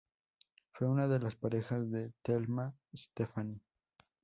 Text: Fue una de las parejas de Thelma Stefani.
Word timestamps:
Fue 0.71 0.87
una 0.87 1.07
de 1.07 1.19
las 1.19 1.35
parejas 1.35 1.91
de 1.91 2.11
Thelma 2.23 2.73
Stefani. 2.97 3.61